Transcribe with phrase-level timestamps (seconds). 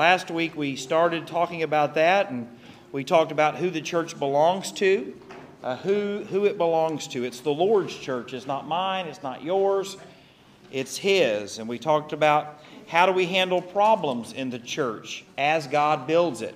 [0.00, 2.48] Last week we started talking about that, and
[2.90, 5.14] we talked about who the church belongs to,
[5.62, 7.22] uh, who, who it belongs to.
[7.22, 8.32] It's the Lord's church.
[8.32, 9.98] It's not mine, it's not yours,
[10.72, 11.58] it's His.
[11.58, 16.40] And we talked about how do we handle problems in the church as God builds
[16.40, 16.54] it.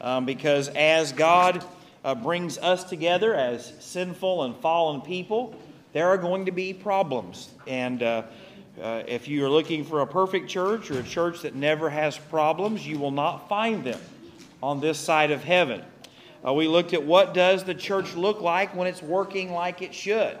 [0.00, 1.64] Um, because as God
[2.04, 5.54] uh, brings us together as sinful and fallen people,
[5.92, 7.50] there are going to be problems.
[7.68, 8.22] And uh,
[8.80, 12.16] uh, if you are looking for a perfect church or a church that never has
[12.16, 14.00] problems, you will not find them
[14.62, 15.82] on this side of heaven.
[16.46, 19.94] Uh, we looked at what does the church look like when it's working like it
[19.94, 20.38] should.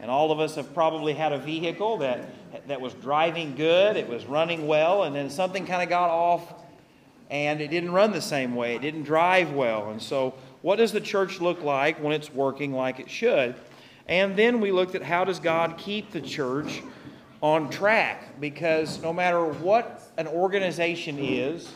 [0.00, 2.28] And all of us have probably had a vehicle that,
[2.66, 6.54] that was driving good, it was running well, and then something kind of got off
[7.30, 8.74] and it didn't run the same way.
[8.76, 9.90] It didn't drive well.
[9.90, 13.54] And so, what does the church look like when it's working like it should?
[14.06, 16.82] And then we looked at how does God keep the church
[17.42, 21.72] on track because no matter what an organization is,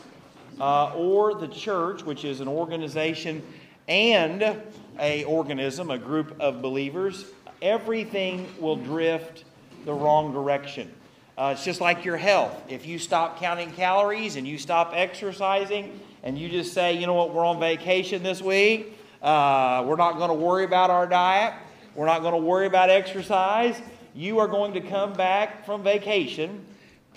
[0.59, 3.43] uh, or the church, which is an organization
[3.87, 4.57] and
[4.99, 7.25] a organism, a group of believers,
[7.61, 9.43] everything will drift
[9.85, 10.91] the wrong direction.
[11.37, 12.59] Uh, it's just like your health.
[12.67, 17.13] If you stop counting calories and you stop exercising and you just say, you know
[17.13, 21.53] what, we're on vacation this week, uh, we're not going to worry about our diet,
[21.93, 23.79] we're not going to worry about exercise,
[24.17, 26.65] you are going to come back from vacation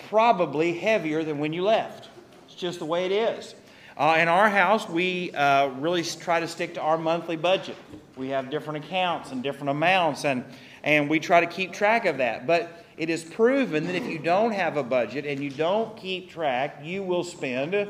[0.07, 2.09] probably heavier than when you left.
[2.45, 3.55] It's just the way it is.
[3.97, 7.75] Uh, in our house, we uh, really try to stick to our monthly budget.
[8.15, 10.45] We have different accounts and different amounts, and,
[10.83, 12.45] and we try to keep track of that.
[12.45, 16.29] But it is proven that if you don't have a budget and you don't keep
[16.29, 17.89] track, you will spend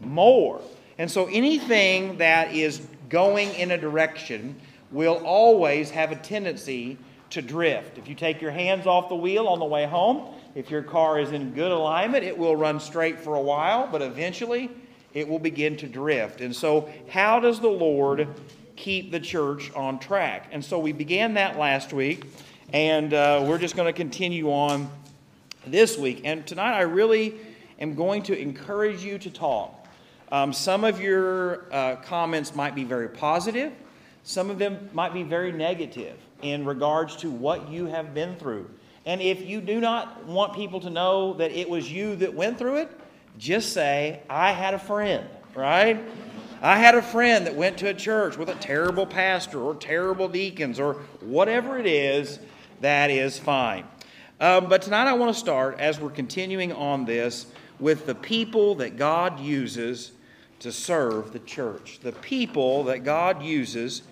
[0.00, 0.60] more.
[0.98, 6.98] And so anything that is going in a direction will always have a tendency
[7.34, 7.98] to drift.
[7.98, 11.18] If you take your hands off the wheel on the way home, if your car
[11.18, 14.70] is in good alignment, it will run straight for a while, but eventually
[15.12, 16.40] it will begin to drift.
[16.40, 18.28] And so, how does the Lord
[18.76, 20.48] keep the church on track?
[20.52, 22.24] And so, we began that last week,
[22.72, 24.88] and uh, we're just going to continue on
[25.66, 26.20] this week.
[26.24, 27.34] And tonight, I really
[27.80, 29.88] am going to encourage you to talk.
[30.30, 33.72] Um, some of your uh, comments might be very positive,
[34.22, 38.68] some of them might be very negative in regards to what you have been through.
[39.06, 42.58] And if you do not want people to know that it was you that went
[42.58, 42.90] through it,
[43.38, 46.00] just say, I had a friend, right?
[46.62, 50.28] I had a friend that went to a church with a terrible pastor or terrible
[50.28, 52.38] deacons or whatever it is,
[52.80, 53.84] that is fine.
[54.40, 57.46] Um, but tonight I want to start, as we're continuing on this,
[57.78, 60.12] with the people that God uses
[60.60, 62.00] to serve the church.
[62.02, 64.02] The people that God uses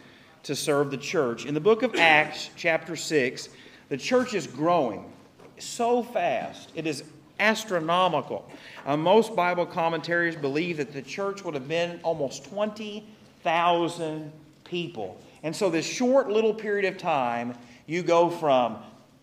[0.45, 1.47] to serve the church.
[1.47, 3.49] In the book of Acts, chapter 6,
[3.89, 5.13] the church is growing
[5.59, 6.71] so fast.
[6.75, 7.05] It is
[7.39, 8.49] astronomical.
[8.85, 14.33] Uh, most Bible commentaries believe that the church would have been almost 20,000
[14.65, 15.21] people.
[15.43, 17.55] And so, this short little period of time,
[17.87, 18.79] you go from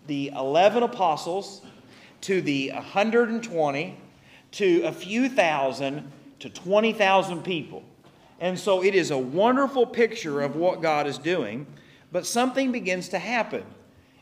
[0.07, 1.61] the 11 apostles
[2.21, 3.97] to the 120
[4.51, 7.83] to a few thousand to 20,000 people.
[8.39, 11.67] And so it is a wonderful picture of what God is doing,
[12.11, 13.63] but something begins to happen.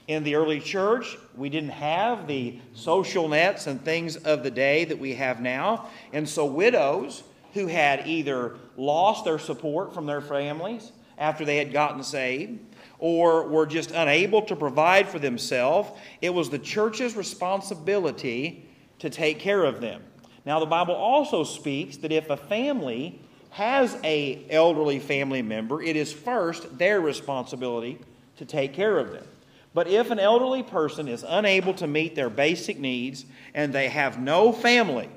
[0.07, 4.85] In the early church, we didn't have the social nets and things of the day
[4.85, 5.89] that we have now.
[6.13, 7.23] And so widows
[7.53, 12.59] who had either lost their support from their families after they had gotten saved,
[12.99, 15.89] or were just unable to provide for themselves,
[16.21, 18.67] it was the church's responsibility
[18.99, 20.03] to take care of them.
[20.45, 23.19] Now, the Bible also speaks that if a family
[23.57, 27.97] has a elderly family member, it is first their responsibility
[28.35, 29.25] to take care of them.
[29.73, 33.25] But if an elderly person is unable to meet their basic needs
[33.55, 35.09] and they have no family,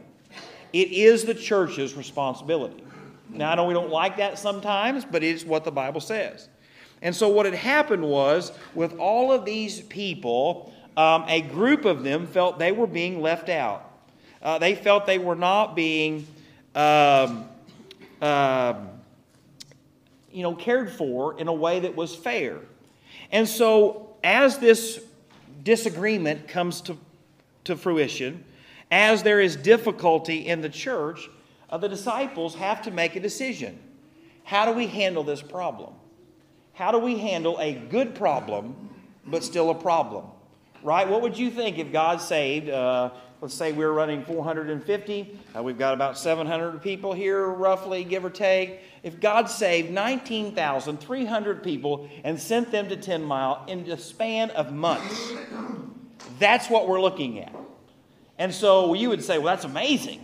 [0.73, 2.83] it is the church's responsibility.
[3.29, 6.49] Now, I know we don't like that sometimes, but it's what the Bible says.
[7.03, 12.05] And so, what had happened was, with all of these people, um, a group of
[12.05, 13.85] them felt they were being left out.
[14.41, 16.27] Uh, they felt they were not being
[16.75, 17.50] um,
[18.21, 18.89] um,
[20.31, 22.59] you know, cared for in a way that was fair.
[23.33, 25.01] And so, as this
[25.63, 26.97] disagreement comes to,
[27.65, 28.45] to fruition,
[28.91, 31.29] as there is difficulty in the church,
[31.69, 33.79] uh, the disciples have to make a decision.
[34.45, 35.95] How do we handle this problem?
[36.73, 38.91] How do we handle a good problem,
[39.27, 40.25] but still a problem?
[40.83, 41.09] Right?
[41.09, 43.11] What would you think if God saved uh,
[43.41, 48.31] let's say we're running 450, uh, we've got about 700 people here, roughly, give or
[48.31, 48.81] take.
[49.03, 54.73] If God saved 19,300 people and sent them to 10 Mile in the span of
[54.73, 55.33] months,
[56.39, 57.55] that's what we're looking at.
[58.39, 60.21] And so you would say, well, that's amazing.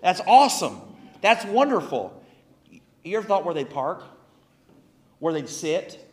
[0.00, 0.80] That's awesome.
[1.20, 2.22] That's wonderful.
[3.02, 4.04] You ever thought where they'd park?
[5.18, 6.06] Where they'd sit?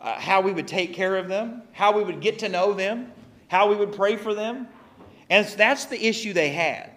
[0.00, 1.62] Uh, how we would take care of them?
[1.72, 3.12] How we would get to know them?
[3.48, 4.68] How we would pray for them?
[5.30, 6.90] And that's the issue they had.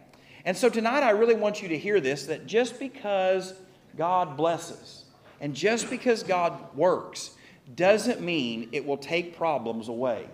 [0.46, 3.54] And so tonight, I really want you to hear this that just because
[3.98, 5.06] God blesses
[5.40, 7.32] and just because God works
[7.76, 10.28] doesn't mean it will take problems away.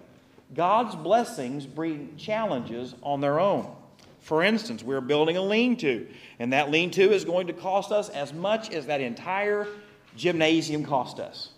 [0.53, 3.73] God's blessings bring challenges on their own.
[4.21, 6.07] For instance, we're building a lean to,
[6.39, 9.67] and that lean to is going to cost us as much as that entire
[10.15, 11.49] gymnasium cost us.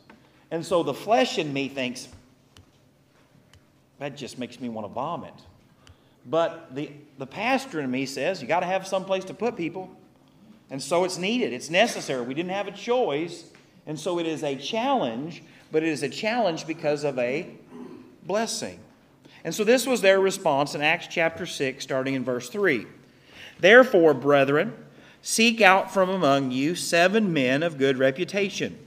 [0.52, 2.08] And so the flesh in me thinks,
[4.00, 5.34] that just makes me want to vomit.
[6.30, 9.58] But the, the pastor in me says, you got to have some place to put
[9.58, 9.90] people.
[10.70, 12.22] And so it's needed, it's necessary.
[12.22, 13.46] We didn't have a choice.
[13.88, 15.42] And so it is a challenge,
[15.72, 17.50] but it is a challenge because of a
[18.24, 18.80] blessing.
[19.44, 22.86] And so this was their response in Acts chapter 6, starting in verse 3.
[23.60, 24.76] Therefore, brethren,
[25.24, 28.78] seek out from among you seven men of good reputation,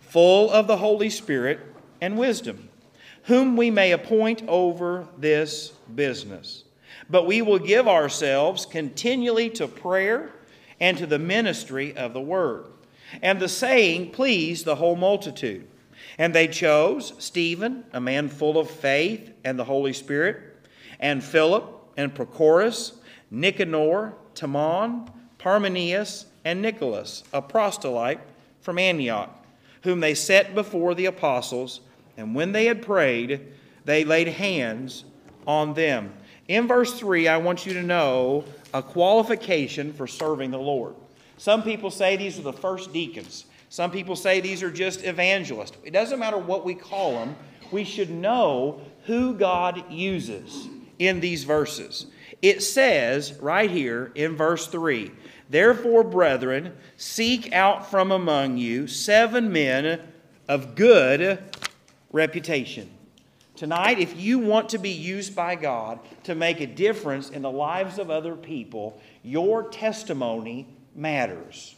[0.00, 1.60] full of the Holy Spirit
[2.00, 2.68] and wisdom,
[3.24, 6.64] whom we may appoint over this business.
[7.10, 10.30] But we will give ourselves continually to prayer
[10.80, 12.66] and to the ministry of the word.
[13.22, 15.66] And the saying pleased the whole multitude.
[16.18, 20.40] And they chose Stephen, a man full of faith and the Holy Spirit,
[21.00, 21.64] and Philip,
[21.96, 22.94] and Prochorus,
[23.30, 28.20] Nicanor, Timon, Parmenas, and Nicholas, a proselyte
[28.60, 29.44] from Antioch,
[29.82, 31.80] whom they set before the apostles.
[32.16, 33.46] And when they had prayed,
[33.84, 35.04] they laid hands
[35.46, 36.12] on them.
[36.48, 40.94] In verse 3, I want you to know a qualification for serving the Lord.
[41.36, 43.44] Some people say these are the first deacons.
[43.68, 45.76] Some people say these are just evangelists.
[45.84, 47.36] It doesn't matter what we call them,
[47.70, 50.68] we should know who God uses
[50.98, 52.06] in these verses.
[52.40, 55.10] It says right here in verse 3
[55.50, 60.00] Therefore, brethren, seek out from among you seven men
[60.46, 61.42] of good
[62.10, 62.90] reputation.
[63.58, 67.50] Tonight, if you want to be used by God to make a difference in the
[67.50, 71.74] lives of other people, your testimony matters.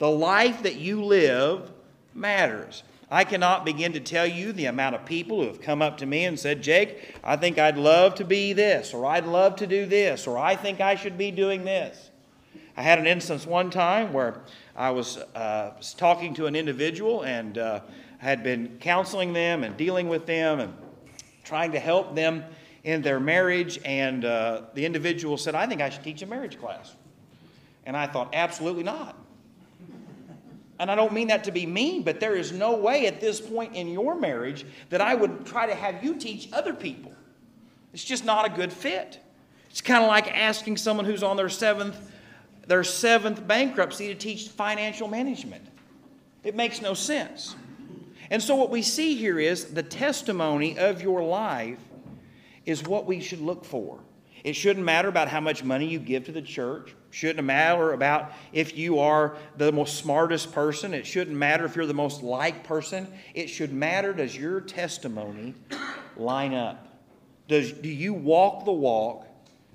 [0.00, 1.70] The life that you live
[2.12, 2.82] matters.
[3.08, 6.06] I cannot begin to tell you the amount of people who have come up to
[6.06, 9.66] me and said, Jake, I think I'd love to be this, or I'd love to
[9.68, 12.10] do this, or I think I should be doing this.
[12.76, 14.40] I had an instance one time where
[14.74, 17.80] I was, uh, talking to an individual and uh,
[18.18, 20.74] had been counseling them and dealing with them and
[21.52, 22.42] trying to help them
[22.82, 23.78] in their marriage.
[23.84, 26.96] And uh, the individual said, I think I should teach a marriage class.
[27.84, 29.18] And I thought, absolutely not.
[30.78, 33.38] And I don't mean that to be mean, but there is no way at this
[33.38, 37.12] point in your marriage that I would try to have you teach other people.
[37.92, 39.20] It's just not a good fit.
[39.68, 41.98] It's kind of like asking someone who's on their seventh,
[42.66, 45.66] their seventh bankruptcy to teach financial management.
[46.44, 47.54] It makes no sense.
[48.32, 51.78] And so, what we see here is the testimony of your life
[52.64, 54.00] is what we should look for.
[54.42, 56.94] It shouldn't matter about how much money you give to the church.
[57.10, 60.94] Shouldn't matter about if you are the most smartest person.
[60.94, 63.06] It shouldn't matter if you're the most liked person.
[63.34, 65.54] It should matter does your testimony
[66.16, 66.88] line up?
[67.48, 69.26] Does, do you walk the walk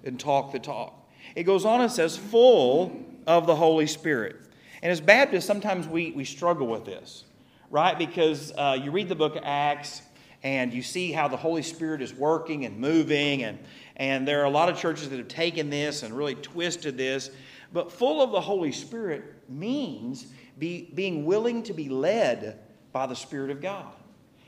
[0.03, 1.07] and talk the talk?
[1.35, 4.35] It goes on and says, full of the Holy Spirit.
[4.81, 7.23] And as Baptists, sometimes we, we struggle with this,
[7.69, 7.97] right?
[7.97, 10.01] Because uh, you read the book of Acts
[10.43, 13.57] and you see how the Holy Spirit is working and moving, and,
[13.95, 17.31] and there are a lot of churches that have taken this and really twisted this.
[17.73, 22.59] But full of the Holy Spirit means be, being willing to be led
[22.91, 23.91] by the Spirit of God.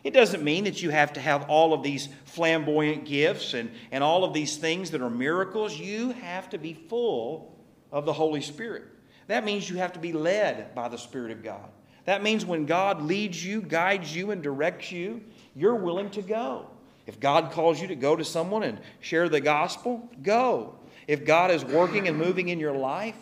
[0.04, 4.04] It doesn't mean that you have to have all of these flamboyant gifts and, and
[4.04, 5.78] all of these things that are miracles.
[5.78, 7.60] You have to be full
[7.92, 8.84] of the Holy Spirit.
[9.28, 11.70] That means you have to be led by the Spirit of God.
[12.10, 15.22] That means when God leads you, guides you, and directs you,
[15.56, 16.66] you're willing to go.
[17.06, 20.74] If God calls you to go to someone and share the gospel, go.
[21.08, 23.16] If God is working and moving in your life,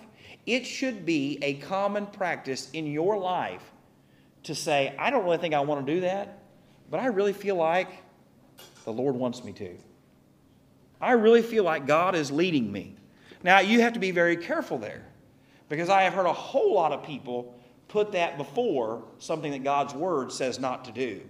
[0.45, 3.73] it should be a common practice in your life
[4.43, 6.39] to say, I don't really think I want to do that,
[6.89, 7.89] but I really feel like
[8.85, 9.75] the Lord wants me to.
[11.01, 12.95] I really feel like God is leading me.
[13.43, 15.03] Now, you have to be very careful there
[15.67, 17.53] because I have heard a whole lot of people
[17.87, 21.21] put that before something that God's Word says not to do.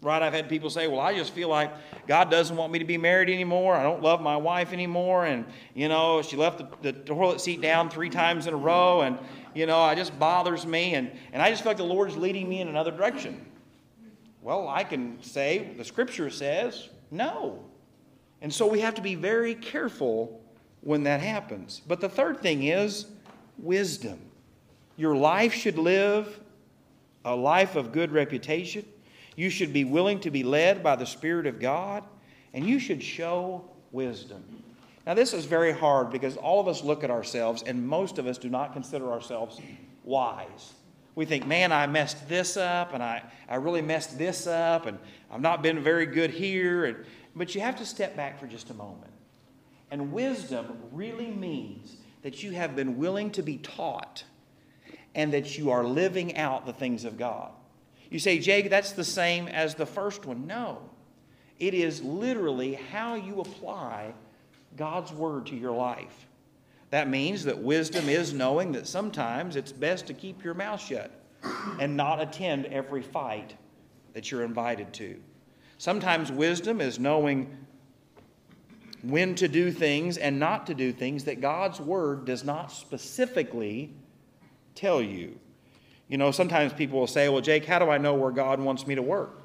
[0.00, 0.22] Right?
[0.22, 1.72] I've had people say, well, I just feel like
[2.06, 3.74] God doesn't want me to be married anymore.
[3.74, 5.26] I don't love my wife anymore.
[5.26, 9.00] And, you know, she left the, the toilet seat down three times in a row.
[9.00, 9.18] And,
[9.54, 10.94] you know, it just bothers me.
[10.94, 13.44] And, and I just feel like the Lord's leading me in another direction.
[14.40, 17.64] Well, I can say, the scripture says, no.
[18.40, 20.40] And so we have to be very careful
[20.80, 21.82] when that happens.
[21.88, 23.06] But the third thing is
[23.58, 24.20] wisdom.
[24.98, 26.40] Your life should live
[27.24, 28.84] a life of good reputation.
[29.36, 32.02] You should be willing to be led by the Spirit of God,
[32.52, 34.42] and you should show wisdom.
[35.06, 38.26] Now, this is very hard because all of us look at ourselves, and most of
[38.26, 39.60] us do not consider ourselves
[40.02, 40.74] wise.
[41.14, 44.98] We think, man, I messed this up, and I, I really messed this up, and
[45.30, 46.86] I've not been very good here.
[46.86, 46.96] And,
[47.36, 49.12] but you have to step back for just a moment.
[49.92, 54.24] And wisdom really means that you have been willing to be taught
[55.14, 57.50] and that you are living out the things of God.
[58.10, 60.46] You say, Jake, that's the same as the first one.
[60.46, 60.78] No.
[61.58, 64.14] It is literally how you apply
[64.76, 66.26] God's word to your life.
[66.90, 71.10] That means that wisdom is knowing that sometimes it's best to keep your mouth shut
[71.78, 73.54] and not attend every fight
[74.14, 75.20] that you're invited to.
[75.76, 77.56] Sometimes wisdom is knowing
[79.02, 83.92] when to do things and not to do things that God's word does not specifically
[84.78, 85.38] tell you.
[86.08, 88.86] You know, sometimes people will say, Well, Jake, how do I know where God wants
[88.86, 89.42] me to work?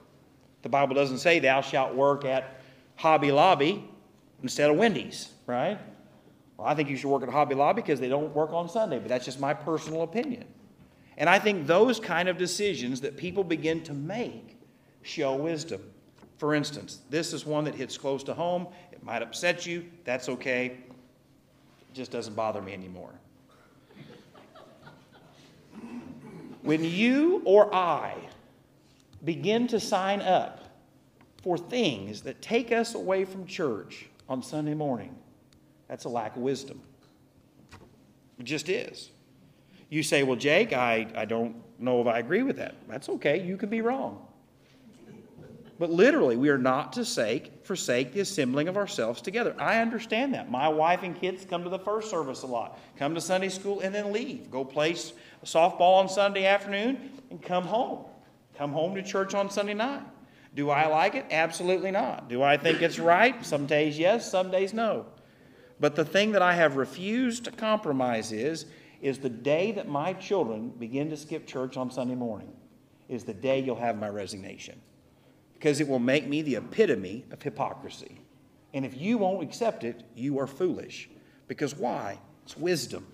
[0.62, 2.62] The Bible doesn't say, Thou shalt work at
[2.96, 3.84] Hobby Lobby
[4.42, 5.78] instead of Wendy's, right?
[6.58, 9.00] Well, I think you should work at Hobby Lobby because they don't work on Sunday,
[9.00, 10.46] but that's just my personal opinion.
[11.18, 14.58] And I think those kind of decisions that people begin to make
[15.02, 15.82] show wisdom.
[16.38, 18.68] For instance, this is one that hits close to home.
[18.92, 19.86] It might upset you.
[20.06, 20.66] That's okay.
[20.68, 23.13] It just doesn't bother me anymore.
[26.63, 28.15] When you or I
[29.24, 30.60] begin to sign up
[31.41, 35.13] for things that take us away from church on Sunday morning,
[35.88, 36.82] that's a lack of wisdom.
[38.39, 39.10] It just is.
[39.89, 42.75] You say, Well, Jake, I, I don't know if I agree with that.
[42.88, 43.43] That's okay.
[43.43, 44.25] You could be wrong.
[45.79, 49.55] But literally, we are not to sake, forsake the assembling of ourselves together.
[49.60, 50.50] I understand that.
[50.50, 53.82] My wife and kids come to the first service a lot, come to Sunday school,
[53.82, 54.50] and then leave.
[54.50, 54.96] Go play
[55.44, 58.06] softball on Sunday afternoon and come home.
[58.58, 60.04] Come home to church on Sunday night.
[60.56, 61.26] Do I like it?
[61.32, 62.30] Absolutely not.
[62.30, 63.44] Do I think it's right?
[63.46, 65.08] Some days yes, some days no.
[65.80, 68.66] But the thing that I have refused to compromise is,
[69.02, 72.54] is the day that my children begin to skip church on Sunday morning
[73.10, 74.80] is the day you'll have my resignation
[75.54, 78.20] because it will make me the epitome of hypocrisy.
[78.74, 81.10] And if you won't accept it, you are foolish.
[81.48, 82.20] Because why?
[82.44, 83.08] It's wisdom.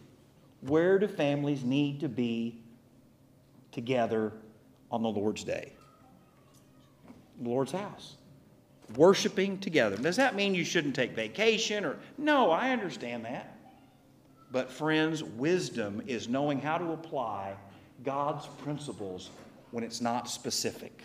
[0.62, 2.62] Where do families need to be
[3.72, 4.34] together
[4.92, 5.74] on the Lord's day?
[7.42, 8.16] The Lord's house.
[8.96, 9.96] Worshiping together.
[9.98, 13.56] Does that mean you shouldn't take vacation or no, I understand that.
[14.51, 17.56] But friends, wisdom is knowing how to apply
[18.04, 19.30] God's principles
[19.72, 21.04] when it's not specific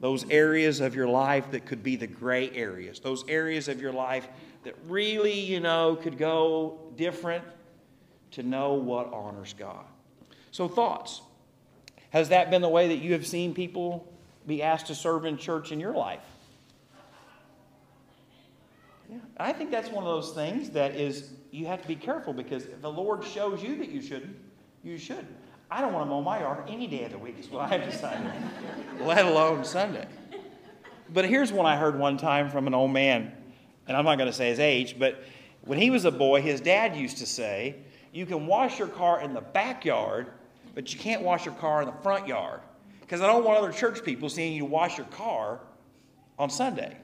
[0.00, 3.92] those areas of your life that could be the gray areas, those areas of your
[3.92, 4.28] life
[4.64, 7.44] that really, you know, could go different
[8.36, 9.84] to know what honors God.
[10.50, 11.22] So, thoughts.
[12.10, 14.10] Has that been the way that you have seen people
[14.46, 16.22] be asked to serve in church in your life?
[19.10, 19.18] Yeah.
[19.38, 22.66] I think that's one of those things that is, you have to be careful because
[22.66, 24.36] if the Lord shows you that you shouldn't,
[24.84, 25.26] you should.
[25.70, 27.90] I don't want to mow my yard any day of the week, is what I've
[27.90, 28.30] decided,
[29.00, 30.06] let alone Sunday.
[31.12, 33.32] But here's one I heard one time from an old man,
[33.88, 35.22] and I'm not going to say his age, but
[35.62, 37.76] when he was a boy, his dad used to say,
[38.16, 40.28] You can wash your car in the backyard,
[40.74, 42.60] but you can't wash your car in the front yard.
[43.02, 45.60] Because I don't want other church people seeing you wash your car
[46.38, 46.96] on Sunday.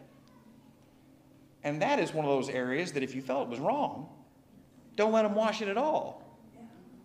[1.65, 4.09] And that is one of those areas that if you felt it was wrong,
[4.97, 6.23] don't let them wash it at all.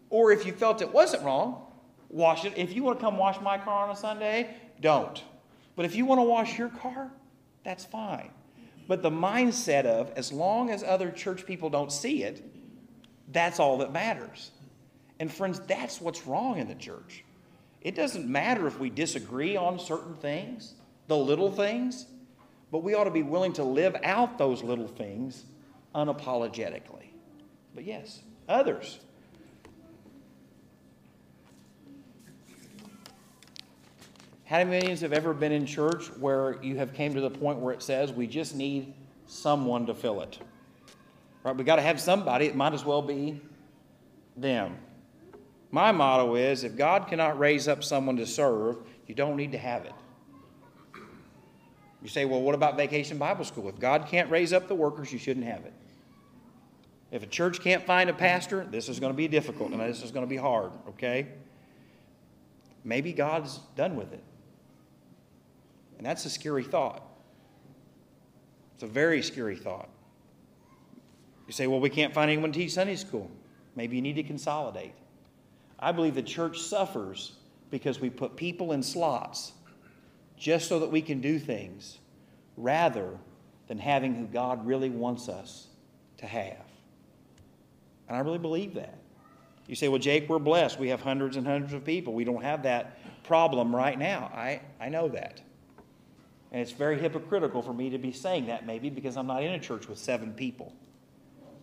[0.10, 1.66] Or if you felt it wasn't wrong,
[2.08, 2.54] wash it.
[2.56, 5.22] If you want to come wash my car on a Sunday, don't.
[5.76, 7.12] But if you want to wash your car,
[7.66, 8.32] that's fine.
[8.88, 12.42] But the mindset of as long as other church people don't see it,
[13.28, 14.52] that's all that matters.
[15.20, 17.24] And friends, that's what's wrong in the church.
[17.82, 20.74] It doesn't matter if we disagree on certain things,
[21.08, 22.06] the little things,
[22.72, 25.46] but we ought to be willing to live out those little things
[25.96, 27.08] unapologetically.
[27.74, 29.00] But yes, others.
[34.46, 37.30] How many of you have ever been in church where you have came to the
[37.30, 38.94] point where it says we just need
[39.28, 40.40] someone to fill it?
[41.48, 41.56] Right?
[41.56, 42.48] We got to have somebody.
[42.48, 43.40] It might as well be
[44.36, 44.76] them.
[45.72, 48.76] My motto is if God cannot raise up someone to serve,
[49.06, 49.94] you don't need to have it.
[52.02, 53.70] You say, well, what about vacation Bible school?
[53.70, 55.72] If God can't raise up the workers, you shouldn't have it.
[57.12, 60.04] If a church can't find a pastor, this is going to be difficult and this
[60.04, 61.30] is going to be hard, okay?
[62.84, 64.24] Maybe God's done with it.
[65.98, 67.08] And that's a scary thought.
[68.74, 69.88] It's a very scary thought.
[71.48, 73.32] You say, well, we can't find anyone to teach Sunday school.
[73.76, 74.94] Maybe you need to consolidate.
[75.80, 77.34] I believe the church suffers
[77.72, 79.54] because we put people in slots
[80.38, 82.00] just so that we can do things
[82.58, 83.18] rather
[83.68, 85.68] than having who God really wants us
[86.18, 86.66] to have.
[88.08, 88.98] And I really believe that.
[89.68, 90.80] You say, well, Jake, we're blessed.
[90.80, 92.14] We have hundreds and hundreds of people.
[92.14, 94.32] We don't have that problem right now.
[94.34, 95.42] I, I know that.
[96.52, 99.52] And it's very hypocritical for me to be saying that, maybe, because I'm not in
[99.52, 100.74] a church with seven people.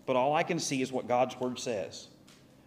[0.07, 2.09] But all I can see is what God's Word says.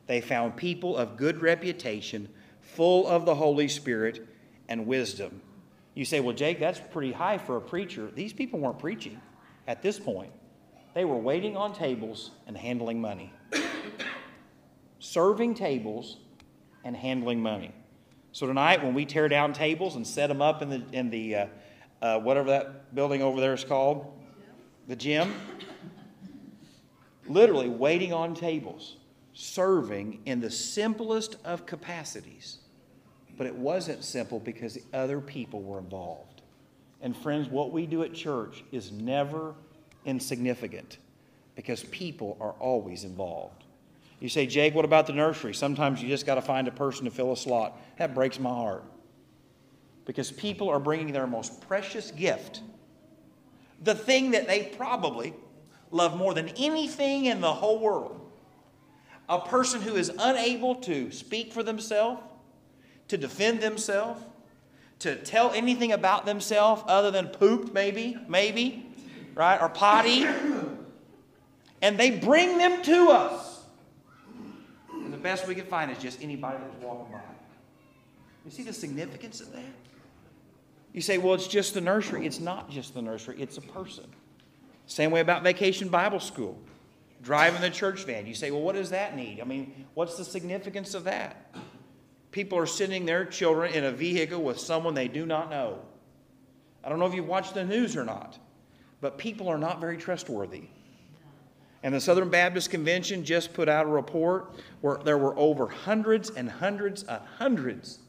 [0.08, 2.30] They found people of good reputation,
[2.62, 4.28] full of the Holy Spirit
[4.70, 5.42] and wisdom.
[5.94, 8.10] You say, well, Jake, that's pretty high for a preacher.
[8.14, 9.20] These people weren't preaching
[9.68, 10.32] at this point,
[10.94, 13.34] they were waiting on tables and handling money.
[15.00, 16.18] Serving tables
[16.84, 17.72] and handling money.
[18.32, 21.36] So tonight, when we tear down tables and set them up in the, in the
[21.36, 21.48] uh,
[22.02, 24.06] uh, whatever that building over there is called,
[24.88, 25.34] the gym,
[27.30, 28.98] literally waiting on tables,
[29.34, 32.58] serving in the simplest of capacities.
[33.38, 36.42] But it wasn't simple because other people were involved.
[37.02, 39.54] And friends, what we do at church is never
[40.06, 40.98] insignificant
[41.56, 43.64] because people are always involved.
[44.20, 45.54] You say, Jake, what about the nursery?
[45.54, 47.80] Sometimes you just got to find a person to fill a slot.
[47.98, 48.84] That breaks my heart.
[50.06, 52.62] Because people are bringing their most precious gift,
[53.84, 55.34] the thing that they probably
[55.92, 58.20] love more than anything in the whole world.
[59.30, 62.22] A person who is unable to speak for themselves,
[63.10, 64.24] to defend themselves,
[65.00, 68.86] to tell anything about themselves other than pooped, maybe, maybe,
[69.36, 70.26] right, or potty.
[71.82, 73.66] And they bring them to us.
[74.92, 77.22] And the best we can find is just anybody that's walking by.
[78.46, 79.62] You see the significance of that?
[80.94, 82.26] You say, well, it's just the nursery.
[82.26, 84.06] It's not just the nursery, it's a person.
[84.88, 86.58] Same way about vacation Bible school,
[87.22, 88.26] driving the church van.
[88.26, 89.42] You say, well, what does that need?
[89.42, 91.54] I mean, what's the significance of that?
[92.32, 95.80] People are sending their children in a vehicle with someone they do not know.
[96.84, 98.40] I don't know if you've watched the news or not,
[99.02, 100.64] but people are not very trustworthy.
[101.84, 106.30] And the Southern Baptist Convention just put out a report where there were over hundreds
[106.30, 108.00] and hundreds and hundreds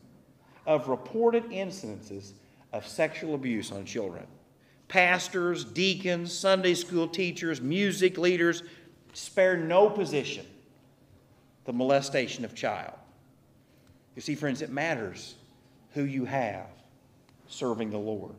[0.65, 2.33] of reported incidences
[2.73, 4.27] of sexual abuse on children.
[4.89, 8.63] Pastors, deacons, Sunday school teachers, music leaders
[9.13, 10.47] spare no position
[11.65, 12.95] the molestation of child.
[14.17, 15.35] You see, friends, it matters
[15.93, 16.67] who you have
[17.47, 18.35] serving the Lord.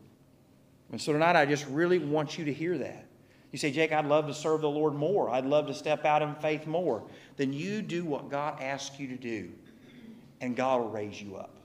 [0.92, 3.06] And so tonight, I just really want you to hear that.
[3.52, 5.30] You say, Jake, I'd love to serve the Lord more.
[5.30, 7.04] I'd love to step out in faith more.
[7.38, 9.52] Then you do what God asks you to do,
[10.42, 11.56] and God will raise you up.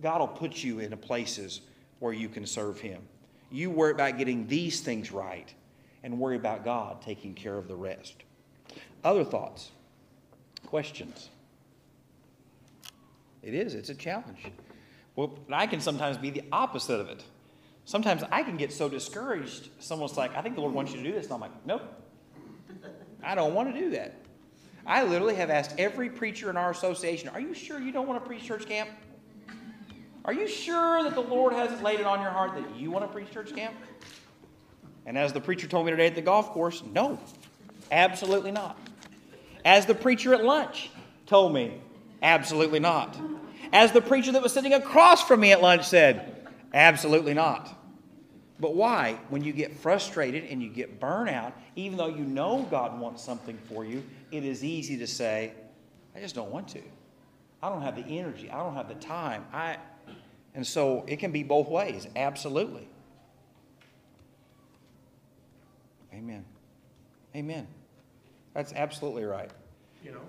[0.00, 1.60] God will put you into places
[1.98, 3.02] where you can serve Him.
[3.52, 5.52] You worry about getting these things right,
[6.02, 8.16] and worry about God taking care of the rest.
[9.04, 9.70] Other thoughts?
[10.66, 11.28] Questions?
[13.42, 14.46] It is, it's a challenge.
[15.16, 17.22] Well, I can sometimes be the opposite of it.
[17.84, 21.04] Sometimes I can get so discouraged, someone's like, I think the Lord wants you to
[21.04, 21.26] do this.
[21.26, 21.82] And I'm like, nope,
[23.22, 24.14] I don't want to do that.
[24.86, 28.22] I literally have asked every preacher in our association, Are you sure you don't want
[28.22, 28.88] to preach church camp?
[30.24, 33.04] Are you sure that the Lord hasn't laid it on your heart that you want
[33.04, 33.74] to preach church camp?
[35.04, 37.18] And as the preacher told me today at the golf course, no,
[37.90, 38.78] absolutely not.
[39.64, 40.90] As the preacher at lunch
[41.26, 41.80] told me,
[42.22, 43.16] absolutely not.
[43.72, 46.32] As the preacher that was sitting across from me at lunch said,
[46.74, 47.78] Absolutely not.
[48.58, 49.18] But why?
[49.28, 53.58] When you get frustrated and you get burnout, even though you know God wants something
[53.68, 55.52] for you, it is easy to say,
[56.14, 56.82] I just don't want to.
[57.62, 58.50] I don't have the energy.
[58.50, 59.44] I don't have the time.
[59.52, 59.76] I,
[60.54, 62.06] and so it can be both ways.
[62.16, 62.86] Absolutely.
[66.12, 66.44] Amen.
[67.34, 67.66] Amen.
[68.54, 69.50] That's absolutely right.
[70.04, 70.20] You know,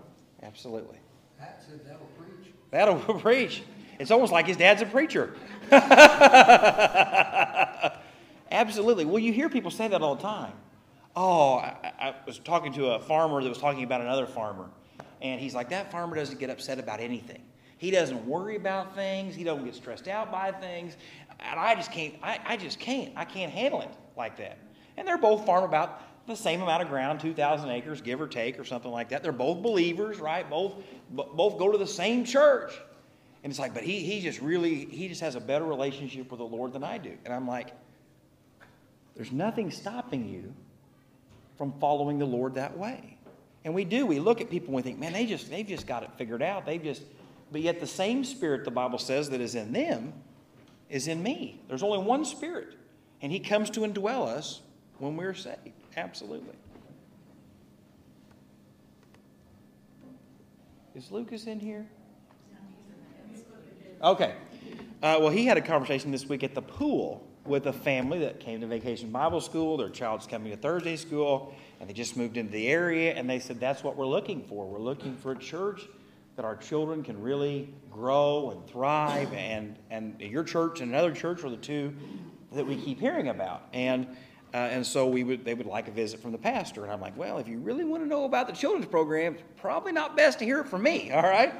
[0.44, 0.98] Absolutely.
[1.40, 2.54] Pat said that'll preach.
[2.72, 3.64] That'll preach.
[4.00, 5.34] It's almost like his dad's a preacher.
[8.52, 9.06] Absolutely.
[9.06, 10.54] Well, you hear people say that all the time.
[11.16, 14.70] Oh, I, I was talking to a farmer that was talking about another farmer.
[15.22, 17.42] And he's like, that farmer doesn't get upset about anything.
[17.84, 19.36] He doesn't worry about things.
[19.36, 20.96] He doesn't get stressed out by things.
[21.42, 23.12] And I just can't, I, I just can't.
[23.18, 24.58] I can't handle it like that.
[24.96, 28.58] And they're both farm about the same amount of ground, 2,000 acres, give or take,
[28.58, 29.22] or something like that.
[29.22, 30.50] They're both believers, right?
[30.50, 30.76] Both,
[31.12, 32.72] both go to the same church.
[33.44, 36.38] And it's like, but he, he just really, he just has a better relationship with
[36.38, 37.12] the Lord than I do.
[37.26, 37.74] And I'm like,
[39.14, 40.54] there's nothing stopping you
[41.58, 43.18] from following the Lord that way.
[43.66, 44.06] And we do.
[44.06, 46.42] We look at people and we think, man, they just, they've just got it figured
[46.42, 46.66] out.
[46.66, 47.02] They've just,
[47.54, 50.12] but yet the same spirit the Bible says that is in them
[50.90, 51.62] is in me.
[51.68, 52.76] There's only one spirit.
[53.22, 54.62] And he comes to indwell us
[54.98, 55.58] when we're saved.
[55.96, 56.56] Absolutely.
[60.96, 61.86] Is Lucas in here?
[64.02, 64.34] Okay.
[65.04, 68.40] Uh, well, he had a conversation this week at the pool with a family that
[68.40, 69.78] came to vacation Bible school.
[69.78, 73.14] Their child's coming to Thursday school, and they just moved into the area.
[73.14, 74.66] And they said, That's what we're looking for.
[74.66, 75.88] We're looking for a church
[76.36, 79.32] that our children can really grow and thrive.
[79.34, 81.96] And, and your church and another church are the two
[82.52, 83.68] that we keep hearing about.
[83.74, 84.08] And
[84.54, 86.84] uh, and so we would, they would like a visit from the pastor.
[86.84, 89.44] And I'm like, well, if you really want to know about the children's program, it's
[89.58, 91.54] probably not best to hear it from me, all right?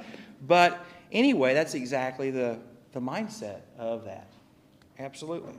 [0.46, 2.60] But anyway, that's exactly the,
[2.92, 4.32] the mindset of that.
[5.00, 5.56] Absolutely.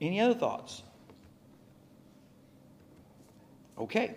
[0.00, 0.82] Any other thoughts?
[3.78, 4.14] Okay.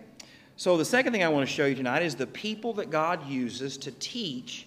[0.58, 3.24] So the second thing I want to show you tonight is the people that God
[3.28, 4.66] uses to teach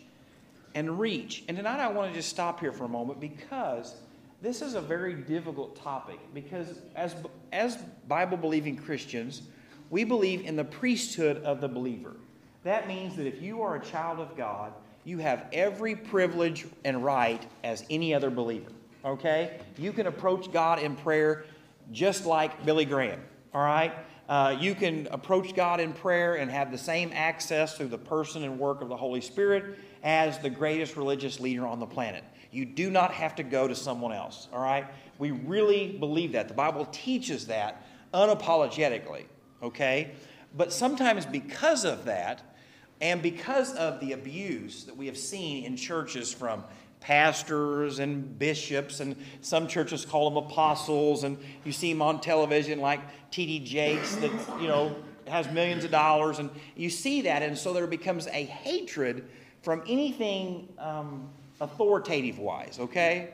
[0.73, 1.43] and reach.
[1.49, 3.95] And tonight I want to just stop here for a moment because
[4.41, 7.13] this is a very difficult topic because as,
[7.51, 7.75] as
[8.07, 9.41] Bible believing Christians,
[9.89, 12.15] we believe in the priesthood of the believer.
[12.63, 14.71] That means that if you are a child of God,
[15.03, 18.71] you have every privilege and right as any other believer.
[19.03, 19.59] Okay?
[19.77, 21.43] You can approach God in prayer
[21.91, 23.19] just like Billy Graham.
[23.53, 23.93] All right?
[24.31, 28.45] Uh, you can approach God in prayer and have the same access through the person
[28.45, 32.23] and work of the Holy Spirit as the greatest religious leader on the planet.
[32.49, 34.85] You do not have to go to someone else, all right?
[35.19, 36.47] We really believe that.
[36.47, 39.25] The Bible teaches that unapologetically,
[39.61, 40.13] okay?
[40.55, 42.55] But sometimes because of that,
[43.01, 46.63] and because of the abuse that we have seen in churches from
[47.01, 52.79] pastors and bishops, and some churches call them apostles, and you see them on television
[52.79, 53.59] like T.D.
[53.59, 54.95] Jakes that, you know,
[55.27, 59.27] has millions of dollars, and you see that, and so there becomes a hatred
[59.63, 61.27] from anything um,
[61.59, 63.29] authoritative wise, okay?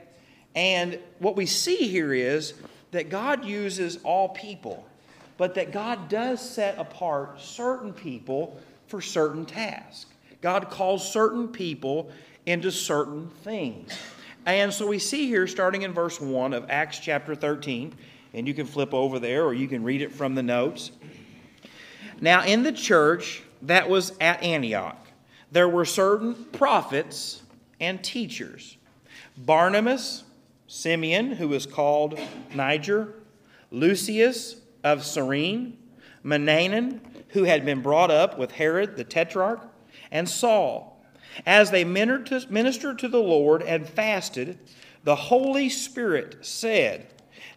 [0.55, 2.53] And what we see here is
[2.91, 4.85] that God uses all people,
[5.37, 10.07] but that God does set apart certain people for certain tasks.
[10.41, 12.11] God calls certain people
[12.47, 13.95] into certain things.
[14.45, 17.93] And so we see here, starting in verse 1 of Acts chapter 13,
[18.33, 20.91] and you can flip over there or you can read it from the notes.
[22.21, 25.05] Now, in the church that was at Antioch,
[25.51, 27.43] there were certain prophets
[27.79, 28.77] and teachers
[29.37, 30.23] Barnabas,
[30.67, 32.17] Simeon, who was called
[32.55, 33.13] Niger,
[33.71, 35.77] Lucius of Cyrene,
[36.23, 39.61] Manaen, who had been brought up with Herod the Tetrarch,
[40.11, 40.96] and Saul.
[41.45, 44.57] As they ministered to the Lord and fasted,
[45.03, 47.07] the Holy Spirit said,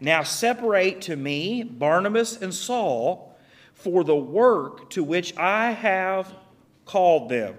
[0.01, 3.37] Now separate to me Barnabas and Saul
[3.75, 6.35] for the work to which I have
[6.85, 7.57] called them.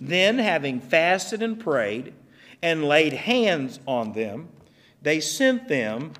[0.00, 2.14] Then, having fasted and prayed
[2.62, 4.48] and laid hands on them,
[5.02, 6.12] they sent them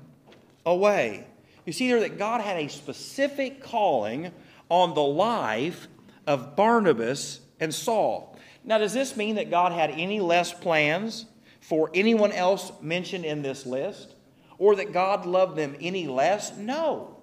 [0.65, 1.27] away.
[1.65, 4.31] You see there that God had a specific calling
[4.69, 5.87] on the life
[6.25, 8.30] of Barnabas and Saul.
[8.63, 11.25] Now, does this mean that God had any less plans
[11.59, 14.15] for anyone else mentioned in this list?
[14.57, 16.55] Or that God loved them any less?
[16.55, 17.17] No.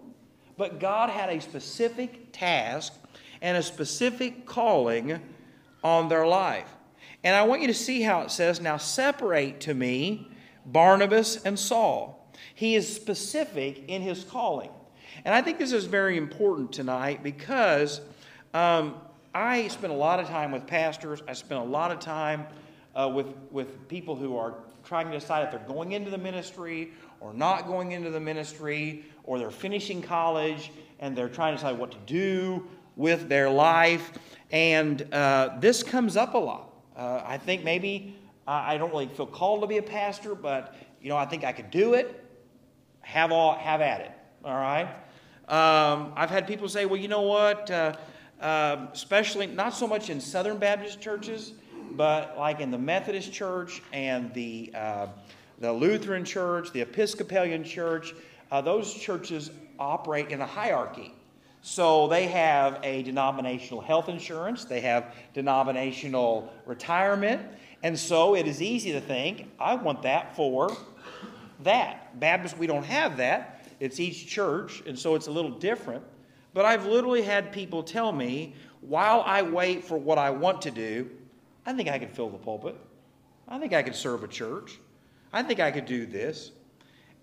[0.57, 2.93] But God had a specific task
[3.41, 5.21] and a specific calling
[5.85, 6.69] on their life.
[7.23, 10.31] And I want you to see how it says, Now separate to me
[10.67, 12.33] Barnabas and Saul.
[12.55, 14.71] He is specific in his calling.
[15.25, 18.01] And I think this is very important tonight because
[18.55, 18.97] um,
[19.35, 21.23] I spend a lot of time with pastors.
[21.29, 22.47] I spend a lot of time
[22.95, 26.93] uh, with, with people who are trying to decide if they're going into the ministry
[27.21, 31.79] or not going into the ministry, or they're finishing college and they're trying to decide
[31.79, 34.13] what to do with their life.
[34.51, 36.73] And uh, this comes up a lot.
[36.97, 41.09] Uh, I think maybe I don't really feel called to be a pastor, but you
[41.11, 42.25] know I think I could do it.
[43.01, 44.13] Have all have at it.
[44.45, 44.89] All right.
[45.49, 47.71] Um, I've had people say, well, you know what?
[47.71, 47.95] Uh,
[48.41, 51.55] uh, especially not so much in Southern Baptist churches,
[51.93, 55.07] but like in the Methodist Church and the uh,
[55.59, 58.15] the Lutheran Church, the Episcopalian Church.
[58.51, 61.15] Uh, those churches operate in a hierarchy.
[61.61, 67.43] So they have a denominational health insurance, they have denominational retirement,
[67.83, 70.75] and so it is easy to think, I want that for
[71.65, 72.19] that.
[72.19, 73.67] Baptist, we don't have that.
[73.81, 76.05] It's each church, and so it's a little different.
[76.59, 80.73] But I've literally had people tell me, while I wait for what I want to
[80.73, 81.09] do,
[81.65, 82.75] I think I could fill the pulpit.
[83.47, 84.77] I think I could serve a church.
[85.33, 86.51] I think I could do this.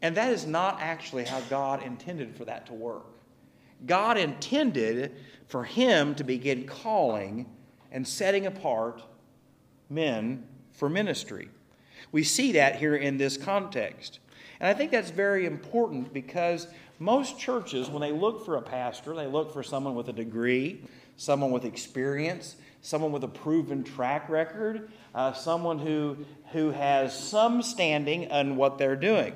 [0.02, 3.08] And that is not actually how God intended for that to work.
[3.86, 5.18] God intended
[5.48, 7.46] for him to begin calling
[7.92, 9.04] and setting apart
[9.90, 11.50] men for ministry.
[12.14, 14.20] We see that here in this context.
[14.62, 16.68] And I think that's very important because
[17.00, 20.82] most churches, when they look for a pastor, they look for someone with a degree,
[21.18, 26.18] someone with experience, someone with a proven track record, uh, someone who,
[26.52, 29.36] who has some standing in what they're doing.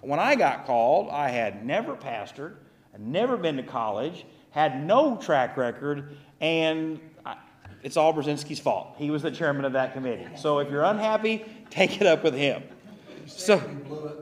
[0.00, 2.54] When I got called, I had never pastored,
[2.98, 7.36] never been to college, had no track record, and I,
[7.82, 8.94] it's all Brzezinski's fault.
[8.98, 10.26] He was the chairman of that committee.
[10.36, 12.62] So if you're unhappy, take it up with him.
[13.26, 13.58] So,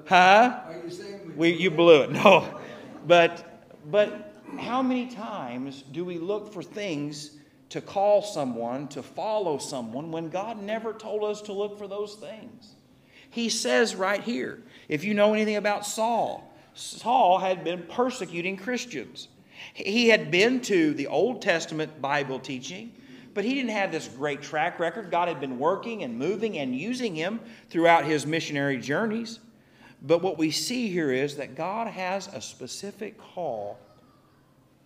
[0.09, 0.61] huh?
[0.67, 2.11] Are you saying We, you blew it.
[2.11, 2.61] No.
[3.07, 7.39] But, but how many times do we look for things
[7.71, 12.15] to call someone, to follow someone, when God never told us to look for those
[12.15, 12.75] things?
[13.31, 19.29] He says right here, if you know anything about Saul, Saul had been persecuting Christians.
[19.73, 22.93] He had been to the Old Testament Bible teaching,
[23.33, 25.11] but he didn't have this great track record.
[25.11, 27.41] God had been working and moving and using him
[27.71, 29.41] throughout his missionary journeys.
[30.07, 33.79] But what we see here is that God has a specific call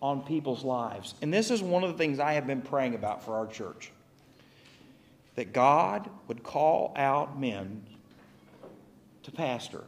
[0.01, 1.13] on people's lives.
[1.21, 3.91] And this is one of the things I have been praying about for our church
[5.35, 7.83] that God would call out men
[9.23, 9.83] to pastor.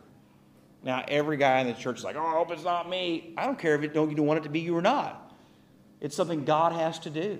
[0.83, 3.33] Now, every guy in the church is like, oh, I hope it's not me.
[3.37, 5.33] I don't care if it, don't you want it to be you or not.
[6.01, 7.39] It's something God has to do.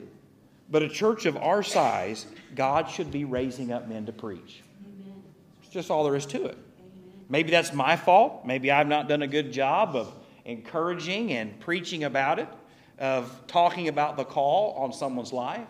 [0.70, 2.26] But a church of our size,
[2.56, 4.62] God should be raising up men to preach.
[5.62, 6.58] It's just all there is to it.
[7.32, 8.46] Maybe that's my fault.
[8.46, 10.13] Maybe I've not done a good job of
[10.44, 12.50] encouraging and preaching about it,
[13.00, 15.65] of talking about the call on someone's life.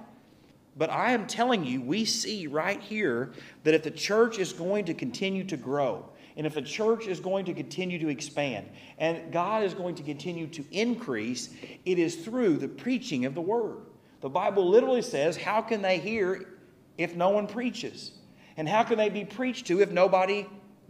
[0.76, 4.86] But I am telling you, we see right here that if the church is going
[4.86, 9.32] to continue to grow, and if the church is going to continue to expand, and
[9.32, 11.50] God is going to continue to increase,
[11.86, 13.82] it is through the preaching of the word.
[14.22, 16.58] The Bible literally says, How can they hear
[16.98, 18.14] if no one preaches?
[18.58, 20.48] And how can they be preached to if nobody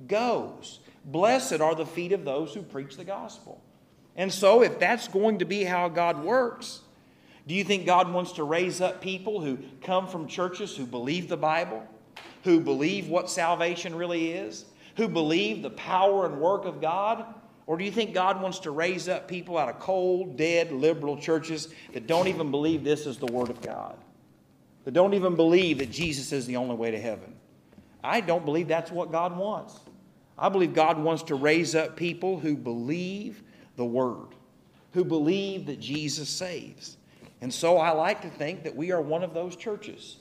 [0.08, 0.80] goes?
[1.06, 3.62] Blessed are the feet of those who preach the gospel.
[4.16, 6.82] And so, if that's going to be how God works,
[7.48, 11.28] do you think God wants to raise up people who come from churches who believe
[11.28, 11.86] the Bible,
[12.44, 14.66] who believe what salvation really is,
[14.98, 17.26] who believe the power and work of God?
[17.66, 21.18] Or do you think God wants to raise up people out of cold, dead, liberal
[21.18, 23.96] churches that don't even believe this is the Word of God?
[24.84, 27.34] That don't even believe that Jesus is the only way to heaven?
[28.04, 29.80] I don't believe that's what God wants.
[30.42, 33.44] I believe God wants to raise up people who believe
[33.76, 34.30] the Word,
[34.94, 36.98] who believe that Jesus saves.
[37.42, 40.18] And so I like to think that we are one of those churches.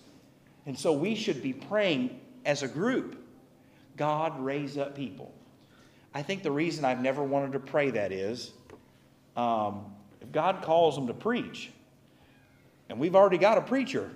[0.66, 3.16] And so we should be praying as a group
[3.96, 5.34] God, raise up people.
[6.14, 8.52] I think the reason I've never wanted to pray that is
[9.36, 9.86] um,
[10.20, 11.70] if God calls them to preach,
[12.88, 14.10] and we've already got a preacher,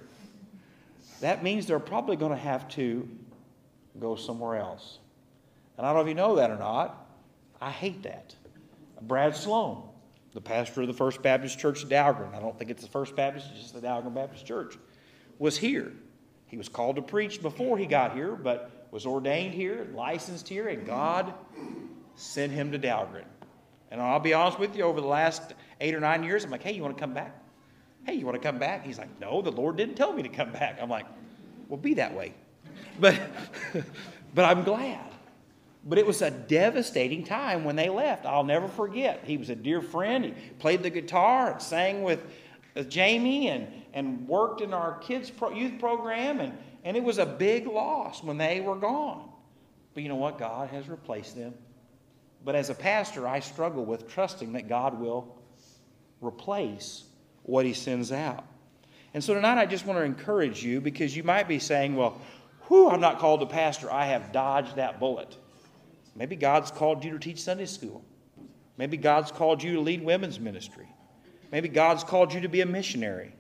[1.21, 3.09] that means they're probably going to have to
[4.01, 4.99] go somewhere else.
[5.77, 7.07] And I don't know if you know that or not.
[7.61, 8.35] I hate that.
[9.01, 9.83] Brad Sloan,
[10.33, 13.17] the pastor of the First Baptist Church of Dahlgren, I don't think it's the First
[13.17, 14.77] Baptist, it's just the Dahlgren Baptist Church,
[15.39, 15.93] was here.
[16.47, 20.69] He was called to preach before he got here, but was ordained here, licensed here,
[20.69, 21.35] and God
[22.15, 23.25] sent him to Dahlgren.
[23.91, 26.63] And I'll be honest with you, over the last eight or nine years, I'm like,
[26.63, 27.37] hey, you want to come back?
[28.05, 28.85] Hey, you want to come back?
[28.85, 30.79] He's like, no, the Lord didn't tell me to come back.
[30.81, 31.07] I'm like,
[31.69, 32.35] well, be that way.
[33.01, 33.21] But,
[34.35, 35.14] but I'm glad.
[35.87, 38.25] But it was a devastating time when they left.
[38.25, 39.21] I'll never forget.
[39.25, 40.25] He was a dear friend.
[40.25, 42.21] He played the guitar and sang with,
[42.89, 46.41] Jamie and, and worked in our kids' pro, youth program.
[46.41, 49.29] And, and it was a big loss when they were gone.
[49.93, 50.39] But you know what?
[50.39, 51.55] God has replaced them.
[52.45, 55.39] But as a pastor, I struggle with trusting that God will
[56.21, 57.05] replace
[57.45, 58.45] what He sends out.
[59.15, 62.21] And so tonight, I just want to encourage you because you might be saying, well,
[62.67, 63.91] whew, I'm not called to pastor.
[63.91, 65.37] I have dodged that bullet.
[66.17, 68.05] Maybe God's called you to teach Sunday school.
[68.77, 70.89] Maybe God's called you to lead women's ministry.
[71.53, 73.33] Maybe God's called you to be a missionary.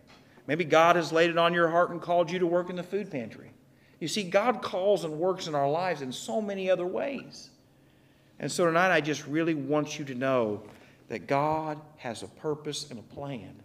[0.46, 2.82] Maybe God has laid it on your heart and called you to work in the
[2.82, 3.50] food pantry.
[3.98, 7.50] You see, God calls and works in our lives in so many other ways.
[8.38, 10.62] And so tonight, I just really want you to know
[11.08, 13.62] that God has a purpose and a plan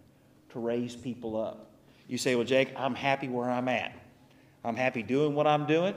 [0.50, 1.70] to raise people up.
[2.08, 3.92] You say, Well, Jake, I'm happy where I'm at.
[4.64, 5.94] I'm happy doing what I'm doing.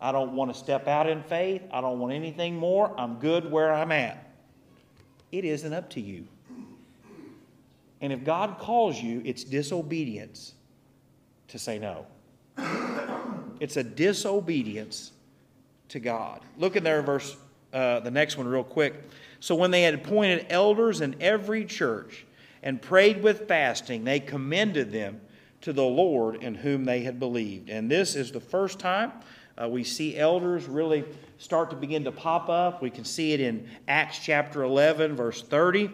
[0.00, 1.62] I don't want to step out in faith.
[1.72, 2.94] I don't want anything more.
[2.98, 4.30] I'm good where I'm at.
[5.30, 6.26] It isn't up to you.
[8.00, 10.54] And if God calls you, it's disobedience
[11.48, 12.06] to say no.
[13.60, 15.12] It's a disobedience
[15.88, 16.40] to God.
[16.56, 17.36] Look in there, verse,
[17.74, 18.94] uh, the next one, real quick.
[19.40, 22.24] So when they had appointed elders in every church
[22.62, 25.20] and prayed with fasting, they commended them
[25.60, 27.68] to the Lord in whom they had believed.
[27.68, 29.12] And this is the first time
[29.60, 31.04] uh, we see elders really
[31.38, 32.82] start to begin to pop up.
[32.82, 35.90] We can see it in Acts chapter 11, verse 30.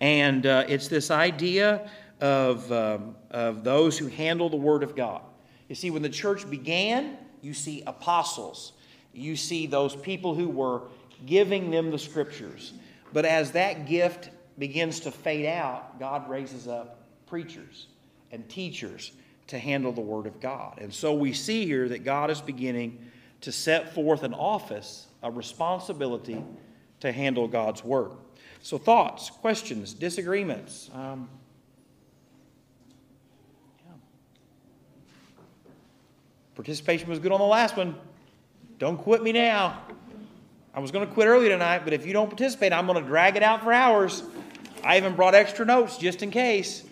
[0.00, 5.22] And uh, it's this idea of, um, of those who handle the Word of God.
[5.68, 8.72] You see, when the church began, you see apostles,
[9.12, 10.82] you see those people who were
[11.24, 12.74] giving them the scriptures.
[13.12, 17.86] But as that gift begins to fade out, God raises up preachers
[18.30, 19.12] and teachers
[19.48, 20.78] to handle the Word of God.
[20.80, 22.98] And so we see here that God is beginning
[23.42, 26.42] to set forth an office, a responsibility
[27.00, 28.12] to handle God's Word.
[28.62, 30.90] So, thoughts, questions, disagreements?
[30.92, 31.28] Um.
[36.56, 37.94] Participation was good on the last one.
[38.78, 39.82] Don't quit me now.
[40.74, 43.06] I was going to quit early tonight, but if you don't participate, I'm going to
[43.06, 44.22] drag it out for hours.
[44.82, 46.82] I even brought extra notes just in case.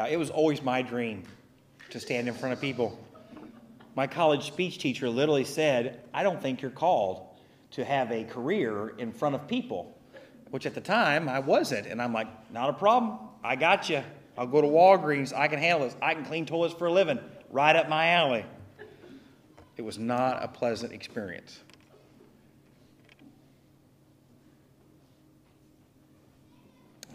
[0.00, 1.24] Yeah, it was always my dream
[1.90, 2.98] to stand in front of people.
[3.94, 7.26] My college speech teacher literally said, I don't think you're called
[7.72, 9.94] to have a career in front of people,
[10.52, 11.86] which at the time I wasn't.
[11.86, 13.18] And I'm like, not a problem.
[13.44, 14.02] I got you.
[14.38, 15.36] I'll go to Walgreens.
[15.36, 15.94] I can handle this.
[16.00, 17.18] I can clean toilets for a living.
[17.50, 18.46] Right up my alley.
[19.76, 21.60] It was not a pleasant experience.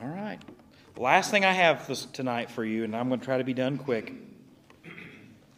[0.04, 0.40] All right.
[0.98, 3.54] Last thing I have this, tonight for you, and I'm going to try to be
[3.54, 4.14] done quick,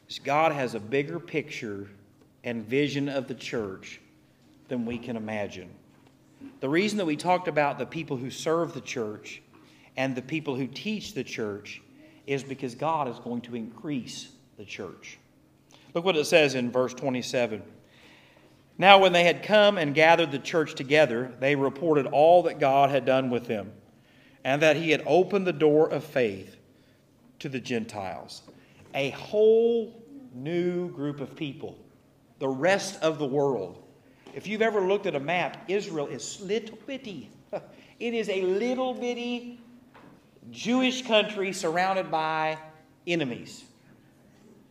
[0.09, 1.87] is God has a bigger picture
[2.43, 4.01] and vision of the church
[4.67, 5.69] than we can imagine.
[6.59, 9.43] The reason that we talked about the people who serve the church
[9.95, 11.83] and the people who teach the church
[12.25, 15.19] is because God is going to increase the church.
[15.93, 17.61] Look what it says in verse 27.
[18.79, 22.89] Now, when they had come and gathered the church together, they reported all that God
[22.89, 23.71] had done with them
[24.47, 26.55] and that he had opened the door of faith
[27.37, 28.43] to the Gentiles.
[28.93, 30.01] A whole
[30.33, 31.77] new group of people,
[32.39, 33.83] the rest of the world.
[34.33, 37.29] If you've ever looked at a map, Israel is little bitty.
[37.99, 39.59] It is a little bitty
[40.51, 42.57] Jewish country surrounded by
[43.05, 43.65] enemies.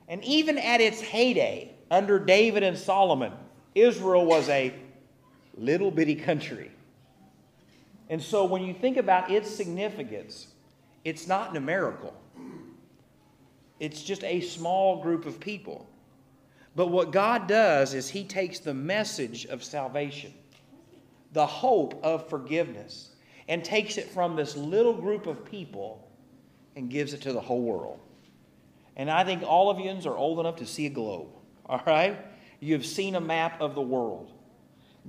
[0.09, 3.33] And even at its heyday, under David and Solomon,
[3.75, 4.73] Israel was a
[5.59, 6.71] little bitty country.
[8.09, 10.49] And so when you think about its significance,
[11.05, 12.15] it's not numerical,
[13.79, 15.87] it's just a small group of people.
[16.75, 20.33] But what God does is He takes the message of salvation,
[21.33, 23.11] the hope of forgiveness,
[23.49, 26.07] and takes it from this little group of people
[26.75, 28.01] and gives it to the whole world.
[28.97, 31.29] And I think all of yous are old enough to see a globe,
[31.67, 32.19] all right?
[32.61, 34.33] You've seen a map of the world.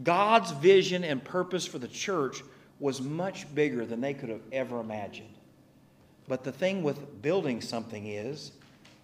[0.04, 2.44] God's vision and purpose for the church
[2.80, 5.34] was much bigger than they could have ever imagined.
[6.28, 8.52] But the thing with building something is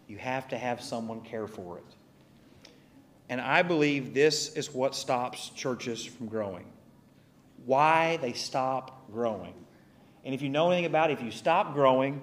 [0.08, 1.84] you have to have someone care for it.
[3.30, 6.66] And I believe this is what stops churches from growing.
[7.66, 9.54] Why they stop growing.
[10.26, 12.22] And if you know anything about it, if you stop growing,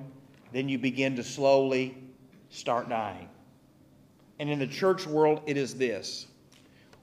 [0.53, 1.97] then you begin to slowly
[2.51, 3.29] start dying.
[4.39, 6.27] And in the church world, it is this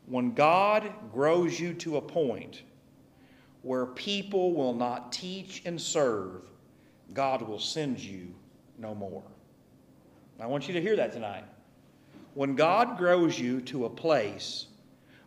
[0.06, 2.62] when God grows you to a point
[3.68, 6.42] where people will not teach and serve,
[7.14, 8.34] God will send you
[8.80, 9.24] no more.
[10.40, 11.44] I want you to hear that tonight.
[12.34, 14.68] When God grows you to a place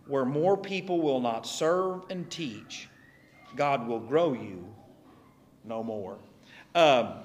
[0.07, 2.89] where more people will not serve and teach,
[3.57, 4.65] God will grow you
[5.63, 6.17] no more.
[6.75, 7.17] Um,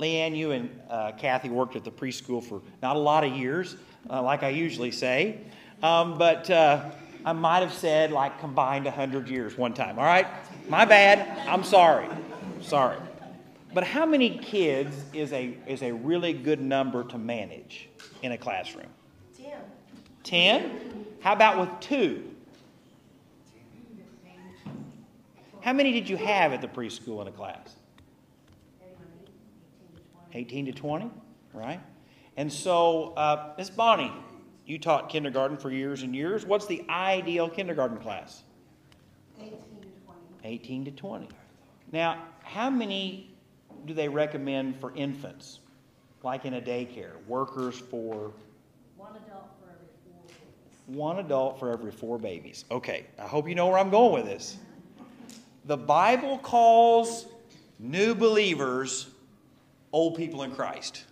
[0.00, 3.76] Leanne, you and uh, Kathy worked at the preschool for not a lot of years,
[4.08, 5.42] uh, like I usually say,
[5.80, 6.90] um, but uh,
[7.24, 9.98] I might have said like combined 100 years one time.
[9.98, 10.26] All right?
[10.68, 11.46] My bad.
[11.48, 12.08] I'm sorry.
[12.60, 12.98] Sorry.
[13.72, 17.88] But how many kids is a, is a really good number to manage
[18.22, 18.88] in a classroom?
[19.36, 19.52] 10.
[20.24, 21.06] 10?
[21.20, 22.30] How about with two?
[25.60, 27.76] How many did you have at the preschool in a class?
[30.32, 31.10] 18 to 20,
[31.52, 31.80] right?
[32.36, 34.12] And so, uh, Miss Bonnie,
[34.70, 36.46] you taught kindergarten for years and years.
[36.46, 38.44] What's the ideal kindergarten class?
[39.40, 39.56] 18 to
[40.06, 40.20] 20.
[40.44, 41.28] 18 to 20.
[41.90, 43.34] Now, how many
[43.86, 45.58] do they recommend for infants,
[46.22, 47.16] like in a daycare?
[47.26, 48.30] Workers for
[48.96, 50.86] One adult for every four kids.
[50.86, 52.64] one adult for every four babies.
[52.70, 54.56] Okay, I hope you know where I'm going with this.
[55.64, 57.26] The Bible calls
[57.80, 59.08] new believers
[59.92, 61.02] old people in Christ.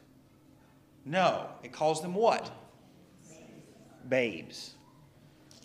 [1.05, 2.53] No, it calls them what?
[4.09, 4.75] Babes.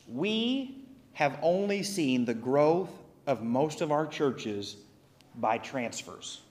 [0.07, 2.89] We have only seen the growth
[3.27, 4.77] of most of our churches
[5.35, 6.41] by transfers.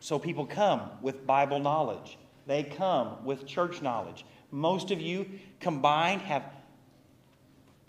[0.00, 4.24] So people come with Bible knowledge, they come with church knowledge.
[4.50, 5.28] Most of you
[5.60, 6.42] combined have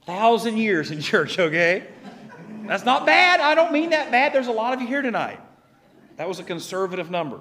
[0.06, 1.88] Thousand years in church, okay?
[2.66, 3.40] That's not bad.
[3.40, 4.34] I don't mean that bad.
[4.34, 5.40] There's a lot of you here tonight.
[6.18, 7.40] That was a conservative number.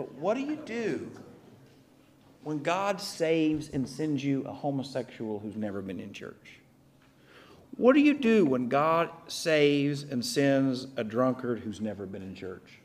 [0.00, 1.10] But what do you do
[2.42, 6.58] when God saves and sends you a homosexual who's never been in church?
[7.76, 12.34] What do you do when God saves and sends a drunkard who's never been in
[12.34, 12.78] church?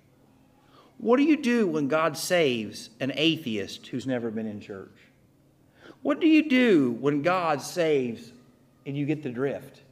[0.97, 4.97] What do you do when God saves an atheist who's never been in church?
[6.01, 8.33] What do you do when God saves
[8.85, 9.83] and you get the drift?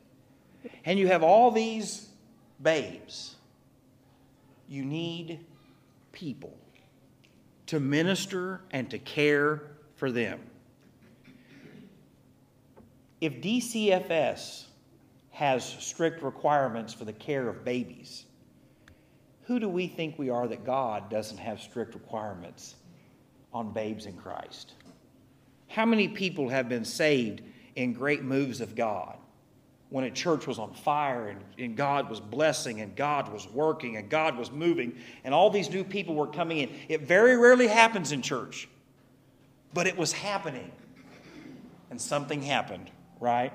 [0.84, 2.10] And you have all these
[2.62, 3.38] babes.
[4.68, 5.40] You need
[6.12, 6.58] people
[7.74, 9.64] to minister and to care
[9.96, 10.40] for them.
[13.20, 14.66] If DCFS
[15.32, 18.26] has strict requirements for the care of babies,
[19.46, 22.76] who do we think we are that God doesn't have strict requirements
[23.52, 24.74] on babes in Christ?
[25.68, 27.42] How many people have been saved
[27.76, 29.18] in great moves of God?
[29.94, 33.98] When a church was on fire and, and God was blessing and God was working
[33.98, 36.72] and God was moving and all these new people were coming in.
[36.90, 38.68] It very rarely happens in church,
[39.72, 40.72] but it was happening.
[41.92, 42.90] And something happened,
[43.20, 43.54] right?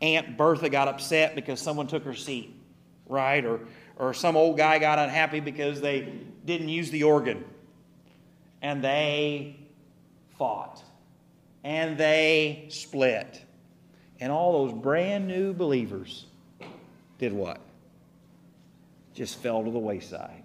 [0.00, 2.58] Aunt Bertha got upset because someone took her seat,
[3.06, 3.44] right?
[3.44, 3.60] Or,
[3.96, 7.44] or some old guy got unhappy because they didn't use the organ.
[8.62, 9.56] And they
[10.38, 10.82] fought.
[11.64, 13.44] And they split.
[14.24, 16.24] And all those brand new believers
[17.18, 17.60] did what?
[19.12, 20.42] Just fell to the wayside.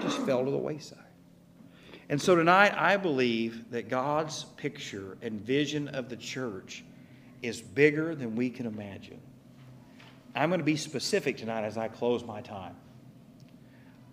[0.00, 0.98] Just fell to the wayside.
[2.08, 6.84] And so tonight, I believe that God's picture and vision of the church
[7.42, 9.20] is bigger than we can imagine.
[10.34, 12.76] I'm going to be specific tonight as I close my time.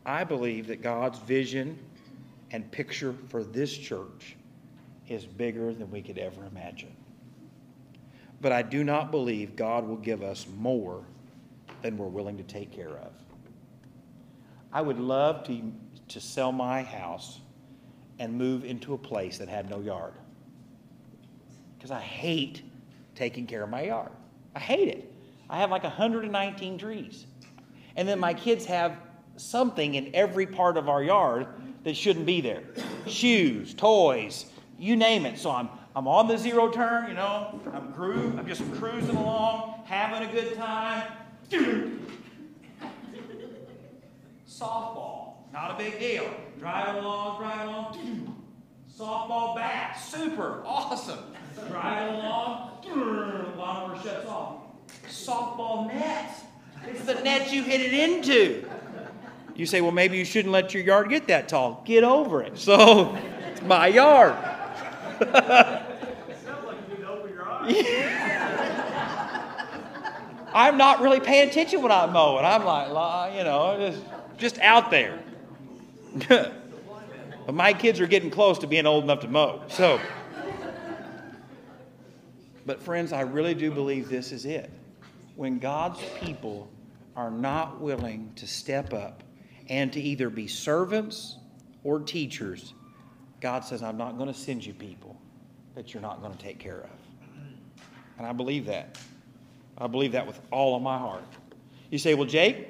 [0.06, 1.80] I believe that God's vision
[2.52, 4.36] and picture for this church
[5.08, 6.94] is bigger than we could ever imagine.
[8.44, 11.06] But I do not believe God will give us more
[11.82, 13.14] than we're willing to take care of.
[14.74, 15.72] I would love to,
[16.10, 17.40] to sell my house
[18.20, 20.14] and move into a place that had no yard.
[21.78, 22.64] Because I hate
[23.16, 24.12] taking care of my yard.
[24.54, 25.10] I hate it.
[25.50, 27.26] I have like 119 trees.
[27.96, 28.98] And then my kids have
[29.38, 31.48] something in every part of our yard
[31.86, 32.64] that shouldn't be there
[33.08, 35.38] shoes, toys, you name it.
[35.38, 39.84] So I'm, I'm on the zero turn, you know, I'm, cru- I'm just cruising along,
[39.86, 41.04] having a good time.
[44.50, 46.26] Softball, not a big deal.
[46.58, 48.44] Driving along, driving along.
[48.98, 51.20] Softball bat, super, awesome.
[51.70, 52.72] Driving along,
[53.56, 54.62] lawnmower shuts off.
[55.08, 56.34] Softball net,
[56.88, 58.68] it's the net you hit it into.
[59.56, 61.84] You say, well, maybe you shouldn't let your yard get that tall.
[61.86, 62.58] Get over it.
[62.58, 63.16] So,
[63.52, 64.36] it's my yard.
[70.54, 72.46] I'm not really paying attention when I'm mowing.
[72.46, 74.04] I'm like, you know, just,
[74.38, 75.20] just out there.
[76.30, 79.64] but my kids are getting close to being old enough to mow.
[79.70, 80.00] So,
[82.66, 84.70] but friends, I really do believe this is it.
[85.36, 86.70] When God's people
[87.16, 89.24] are not willing to step up
[89.70, 91.38] and to either be servants
[91.84, 92.74] or teachers,
[93.42, 95.13] God says, I'm not going to send you people
[95.76, 96.90] that you're not going to take care of.
[98.18, 98.98] And I believe that.
[99.78, 101.24] I believe that with all of my heart.
[101.90, 102.70] You say, Well, Jake,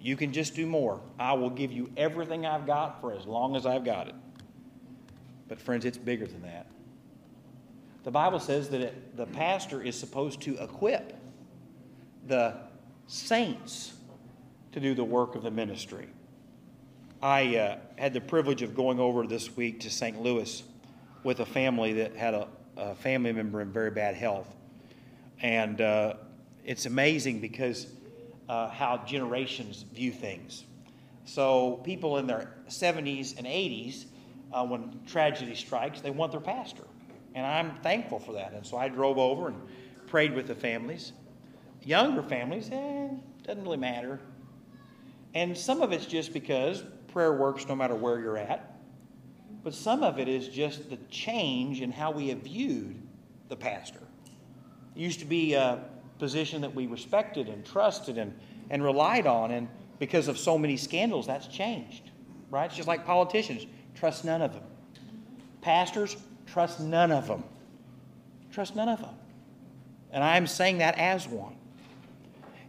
[0.00, 1.00] you can just do more.
[1.18, 4.14] I will give you everything I've got for as long as I've got it.
[5.48, 6.66] But, friends, it's bigger than that.
[8.04, 11.14] The Bible says that it, the pastor is supposed to equip
[12.26, 12.56] the
[13.06, 13.94] saints
[14.72, 16.08] to do the work of the ministry.
[17.22, 20.20] I uh, had the privilege of going over this week to St.
[20.20, 20.62] Louis
[21.24, 24.54] with a family that had a, a family member in very bad health.
[25.40, 26.14] And uh,
[26.64, 27.88] it's amazing because
[28.48, 30.64] uh, how generations view things.
[31.24, 34.04] So, people in their 70s and 80s,
[34.52, 36.84] uh, when tragedy strikes, they want their pastor.
[37.34, 38.52] And I'm thankful for that.
[38.52, 39.60] And so I drove over and
[40.06, 41.12] prayed with the families.
[41.82, 43.08] Younger families, eh,
[43.42, 44.20] doesn't really matter.
[45.34, 48.73] And some of it's just because prayer works no matter where you're at.
[49.64, 53.00] But some of it is just the change in how we have viewed
[53.48, 54.00] the pastor.
[54.94, 55.82] It used to be a
[56.18, 58.38] position that we respected and trusted and,
[58.68, 59.66] and relied on, and
[59.98, 62.10] because of so many scandals, that's changed.
[62.50, 62.66] Right?
[62.66, 64.62] It's just like politicians trust none of them.
[65.62, 67.42] Pastors, trust none of them.
[68.52, 69.14] Trust none of them.
[70.12, 71.56] And I'm saying that as one.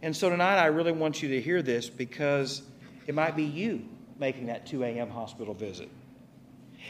[0.02, 2.62] And so tonight, I really want you to hear this because
[3.06, 3.86] it might be you
[4.18, 5.10] making that 2 a.m.
[5.10, 5.90] hospital visit.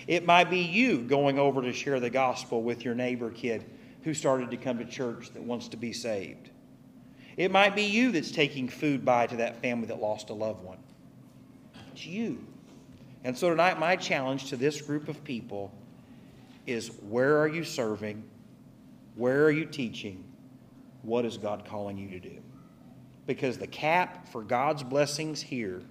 [0.07, 3.65] It might be you going over to share the gospel with your neighbor kid
[4.03, 6.51] who started to come to church that wants to be saved.
[7.37, 10.65] It might be you that's taking food by to that family that lost a loved
[10.65, 10.79] one.
[11.93, 12.47] It's you.
[13.25, 15.73] And so tonight, my challenge to this group of people
[16.67, 18.23] is where are you serving?
[19.17, 20.25] Where are you teaching?
[21.03, 22.39] What is God calling you to do?
[23.27, 25.83] Because the cap for God's blessings here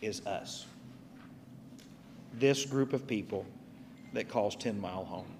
[0.00, 0.66] is us.
[2.38, 3.44] This group of people
[4.12, 5.37] that calls 10 Mile home.